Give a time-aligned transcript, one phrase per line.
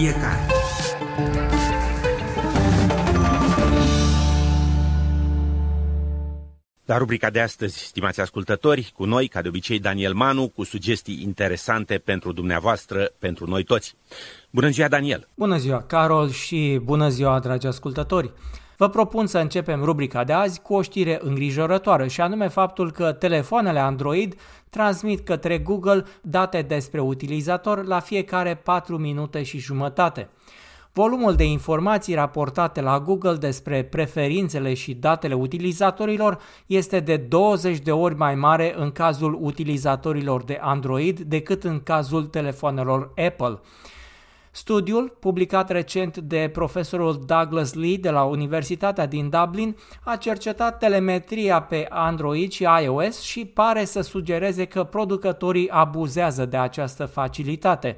[0.00, 0.46] fiecare.
[6.84, 11.22] La rubrica de astăzi, stimați ascultători, cu noi, ca de obicei, Daniel Manu, cu sugestii
[11.22, 13.96] interesante pentru dumneavoastră, pentru noi toți.
[14.50, 15.28] Bună ziua, Daniel!
[15.34, 18.32] Bună ziua, Carol, și bună ziua, dragi ascultători!
[18.80, 23.12] Vă propun să începem rubrica de azi cu o știre îngrijorătoare și anume faptul că
[23.12, 24.34] telefoanele Android
[24.70, 30.28] transmit către Google date despre utilizator la fiecare 4 minute și jumătate.
[30.92, 37.92] Volumul de informații raportate la Google despre preferințele și datele utilizatorilor este de 20 de
[37.92, 43.60] ori mai mare în cazul utilizatorilor de Android decât în cazul telefonelor Apple.
[44.52, 51.62] Studiul, publicat recent de profesorul Douglas Lee de la Universitatea din Dublin, a cercetat telemetria
[51.62, 57.96] pe Android și iOS și pare să sugereze că producătorii abuzează de această facilitate.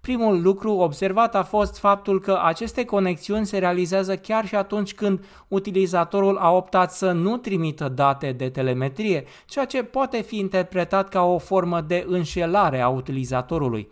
[0.00, 5.24] Primul lucru observat a fost faptul că aceste conexiuni se realizează chiar și atunci când
[5.48, 11.22] utilizatorul a optat să nu trimită date de telemetrie, ceea ce poate fi interpretat ca
[11.22, 13.88] o formă de înșelare a utilizatorului.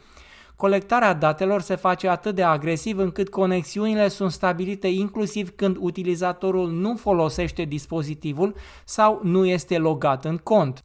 [0.57, 6.97] Colectarea datelor se face atât de agresiv încât conexiunile sunt stabilite inclusiv când utilizatorul nu
[6.97, 10.83] folosește dispozitivul sau nu este logat în cont.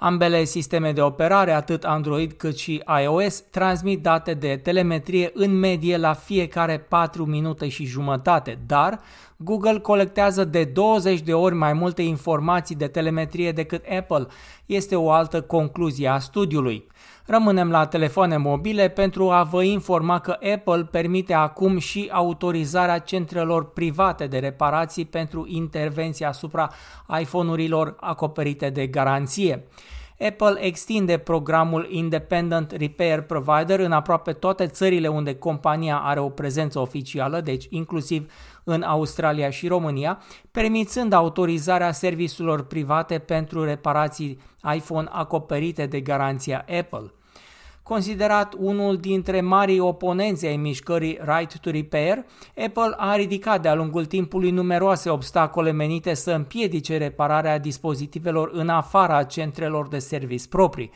[0.00, 5.96] Ambele sisteme de operare, atât Android cât și iOS, transmit date de telemetrie în medie
[5.96, 9.00] la fiecare 4 minute și jumătate, dar
[9.40, 14.26] Google colectează de 20 de ori mai multe informații de telemetrie decât Apple.
[14.66, 16.86] Este o altă concluzie a studiului.
[17.26, 23.72] Rămânem la telefoane mobile pentru a vă informa că Apple permite acum și autorizarea centrelor
[23.72, 26.70] private de reparații pentru intervenție asupra
[27.20, 29.66] iPhone-urilor acoperite de garanție.
[30.20, 36.78] Apple extinde programul Independent Repair Provider în aproape toate țările unde compania are o prezență
[36.78, 38.32] oficială, deci inclusiv
[38.70, 40.18] în Australia și România,
[40.50, 44.40] permițând autorizarea serviciilor private pentru reparații
[44.74, 47.12] iPhone acoperite de garanția Apple.
[47.88, 52.24] Considerat unul dintre marii oponenți ai mișcării Right to Repair,
[52.66, 59.22] Apple a ridicat de-a lungul timpului numeroase obstacole menite să împiedice repararea dispozitivelor în afara
[59.22, 60.90] centrelor de service proprii,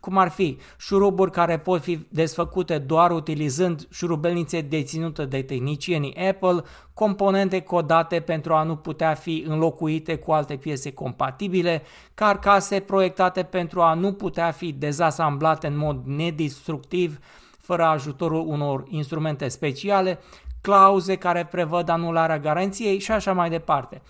[0.00, 6.62] cum ar fi șuruburi care pot fi desfăcute doar utilizând șurubelnițe deținute de tehnicienii Apple,
[6.94, 11.82] componente codate pentru a nu putea fi înlocuite cu alte piese compatibile,
[12.14, 17.18] carcase proiectate pentru a nu putea fi dezasamblate în mod nedistructiv
[17.58, 20.18] fără ajutorul unor instrumente speciale,
[20.60, 24.02] clauze care prevăd anularea garanției și așa mai departe.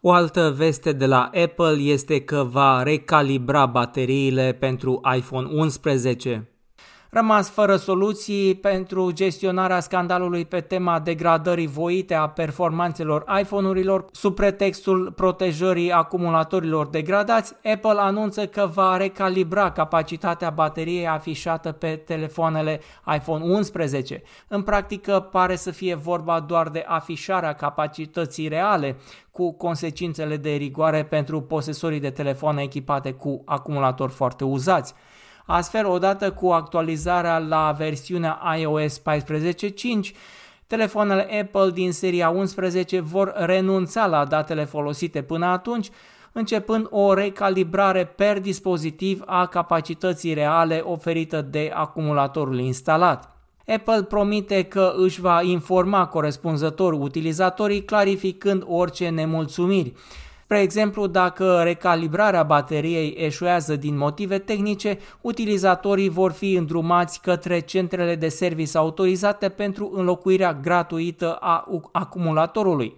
[0.00, 6.53] O altă veste de la Apple este că va recalibra bateriile pentru iPhone 11
[7.14, 15.12] rămas fără soluții pentru gestionarea scandalului pe tema degradării voite a performanțelor iPhone-urilor sub pretextul
[15.16, 22.80] protejării acumulatorilor degradați, Apple anunță că va recalibra capacitatea bateriei afișată pe telefoanele
[23.14, 24.22] iPhone 11.
[24.48, 28.96] În practică pare să fie vorba doar de afișarea capacității reale,
[29.30, 34.94] cu consecințele de rigoare pentru posesorii de telefoane echipate cu acumulatori foarte uzați.
[35.46, 39.04] Astfel, odată cu actualizarea la versiunea iOS 14.5,
[40.66, 45.90] telefoanele Apple din seria 11 vor renunța la datele folosite până atunci,
[46.32, 53.36] începând o recalibrare per dispozitiv a capacității reale oferită de acumulatorul instalat.
[53.66, 59.92] Apple promite că își va informa corespunzător utilizatorii clarificând orice nemulțumiri.
[60.44, 68.14] Spre exemplu, dacă recalibrarea bateriei eșuează din motive tehnice, utilizatorii vor fi îndrumați către centrele
[68.14, 72.96] de service autorizate pentru înlocuirea gratuită a acumulatorului.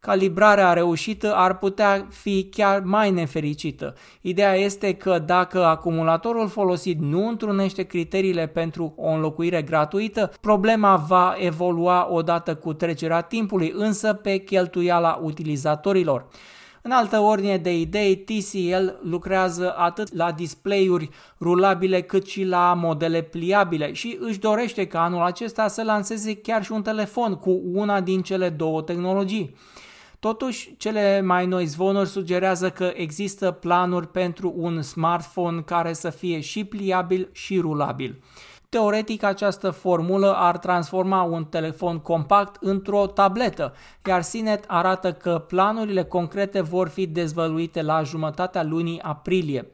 [0.00, 3.94] Calibrarea reușită ar putea fi chiar mai nefericită.
[4.20, 11.34] Ideea este că dacă acumulatorul folosit nu întrunește criteriile pentru o înlocuire gratuită, problema va
[11.38, 16.26] evolua odată cu trecerea timpului, însă pe cheltuiala utilizatorilor.
[16.86, 21.08] În altă ordine de idei, TCL lucrează atât la display-uri
[21.40, 26.64] rulabile cât și la modele pliabile și își dorește ca anul acesta să lanseze chiar
[26.64, 29.54] și un telefon cu una din cele două tehnologii.
[30.18, 36.40] Totuși, cele mai noi zvonuri sugerează că există planuri pentru un smartphone care să fie
[36.40, 38.22] și pliabil și rulabil.
[38.74, 43.74] Teoretic, această formulă ar transforma un telefon compact într-o tabletă,
[44.06, 49.70] iar Sinet arată că planurile concrete vor fi dezvăluite la jumătatea lunii aprilie.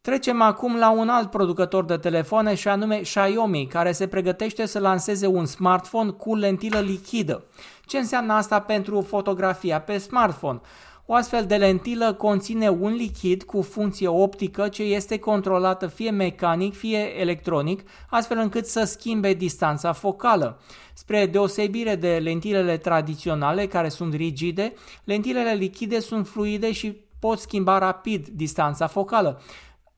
[0.00, 4.78] Trecem acum la un alt producător de telefoane și anume Xiaomi, care se pregătește să
[4.78, 7.44] lanseze un smartphone cu lentilă lichidă.
[7.84, 10.60] Ce înseamnă asta pentru fotografia pe smartphone?
[11.06, 16.74] O astfel de lentilă conține un lichid cu funcție optică ce este controlată fie mecanic,
[16.74, 20.60] fie electronic, astfel încât să schimbe distanța focală.
[20.94, 24.72] Spre deosebire de lentilele tradiționale care sunt rigide,
[25.04, 29.40] lentilele lichide sunt fluide și pot schimba rapid distanța focală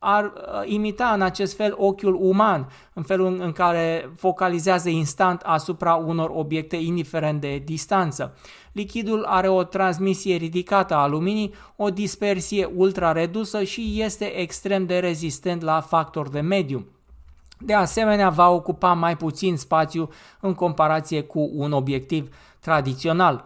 [0.08, 5.94] ar uh, imita în acest fel ochiul uman, în felul în care focalizează instant asupra
[5.94, 8.35] unor obiecte indiferent de distanță.
[8.73, 14.99] Lichidul are o transmisie ridicată a luminii, o dispersie ultra redusă și este extrem de
[14.99, 16.87] rezistent la factor de mediu.
[17.58, 20.11] De asemenea, va ocupa mai puțin spațiu
[20.41, 23.44] în comparație cu un obiectiv tradițional.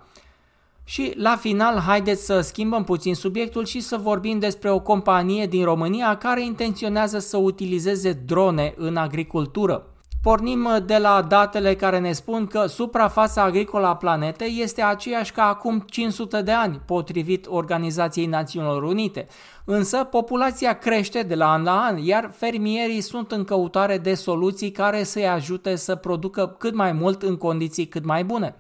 [0.91, 5.65] Și la final, haideți să schimbăm puțin subiectul și să vorbim despre o companie din
[5.65, 9.87] România care intenționează să utilizeze drone în agricultură.
[10.23, 15.49] Pornim de la datele care ne spun că suprafața agricolă a planetei este aceeași ca
[15.49, 19.27] acum 500 de ani, potrivit Organizației Națiunilor Unite.
[19.65, 24.71] Însă populația crește de la an la an, iar fermierii sunt în căutare de soluții
[24.71, 28.57] care să-i ajute să producă cât mai mult în condiții cât mai bune.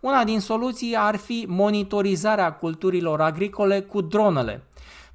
[0.00, 4.62] Una din soluții ar fi monitorizarea culturilor agricole cu dronele.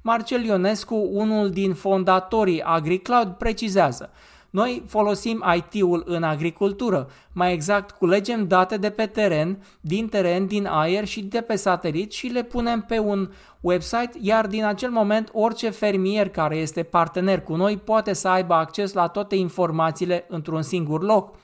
[0.02, 4.10] Marcel Ionescu, unul din fondatorii AgriCloud, precizează
[4.54, 10.66] noi folosim IT-ul în agricultură, mai exact culegem date de pe teren, din teren, din
[10.66, 15.30] aer și de pe satelit și le punem pe un website, iar din acel moment
[15.32, 20.62] orice fermier care este partener cu noi poate să aibă acces la toate informațiile într-un
[20.62, 21.34] singur loc.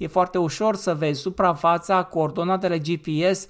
[0.00, 3.46] E foarte ușor să vezi suprafața, coordonatele GPS,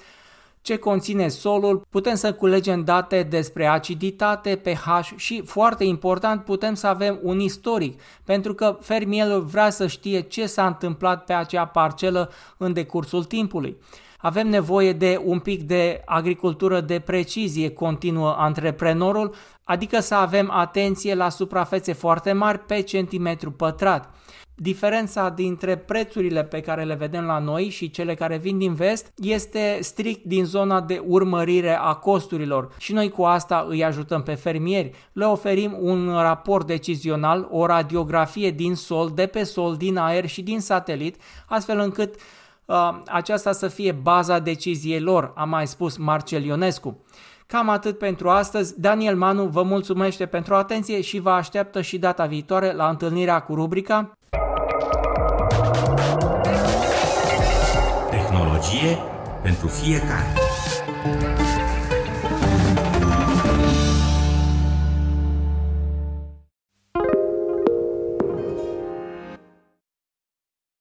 [0.62, 6.86] ce conține solul, putem să culegem date despre aciditate, pH și, foarte important, putem să
[6.86, 12.30] avem un istoric, pentru că fermierul vrea să știe ce s-a întâmplat pe acea parcelă
[12.56, 13.76] în decursul timpului.
[14.18, 21.14] Avem nevoie de un pic de agricultură de precizie, continuă antreprenorul, adică să avem atenție
[21.14, 24.14] la suprafețe foarte mari pe centimetru pătrat.
[24.62, 29.12] Diferența dintre prețurile pe care le vedem la noi și cele care vin din vest
[29.16, 34.34] este strict din zona de urmărire a costurilor și noi cu asta îi ajutăm pe
[34.34, 34.90] fermieri.
[35.12, 40.42] Le oferim un raport decizional, o radiografie din sol, de pe sol, din aer și
[40.42, 41.16] din satelit,
[41.46, 42.14] astfel încât
[42.64, 47.04] uh, aceasta să fie baza deciziei lor, a mai spus Marcel Ionescu.
[47.46, 48.80] Cam atât pentru astăzi.
[48.80, 53.54] Daniel Manu vă mulțumește pentru atenție și vă așteaptă și data viitoare la întâlnirea cu
[53.54, 54.14] rubrica
[58.80, 58.98] Tehnologie
[59.42, 60.26] pentru fiecare.